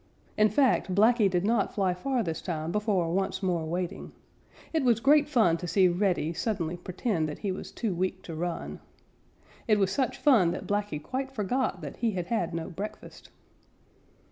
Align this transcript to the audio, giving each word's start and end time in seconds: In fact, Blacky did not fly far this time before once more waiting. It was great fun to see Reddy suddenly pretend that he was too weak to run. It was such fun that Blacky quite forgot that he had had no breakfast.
In 0.35 0.49
fact, 0.49 0.95
Blacky 0.95 1.29
did 1.29 1.45
not 1.45 1.75
fly 1.75 1.93
far 1.93 2.23
this 2.23 2.41
time 2.41 2.71
before 2.71 3.13
once 3.13 3.43
more 3.43 3.65
waiting. 3.67 4.13
It 4.73 4.83
was 4.83 4.99
great 4.99 5.29
fun 5.29 5.57
to 5.57 5.67
see 5.67 5.87
Reddy 5.89 6.33
suddenly 6.33 6.75
pretend 6.75 7.29
that 7.29 7.37
he 7.45 7.51
was 7.51 7.71
too 7.71 7.93
weak 7.93 8.23
to 8.23 8.33
run. 8.33 8.79
It 9.67 9.77
was 9.77 9.91
such 9.91 10.17
fun 10.17 10.49
that 10.53 10.65
Blacky 10.65 10.97
quite 10.99 11.31
forgot 11.31 11.81
that 11.81 11.97
he 11.97 12.13
had 12.13 12.25
had 12.25 12.51
no 12.51 12.67
breakfast. 12.71 13.29